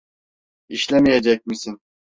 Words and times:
İşlemeyecek 0.69 1.45
misin? 1.47 1.81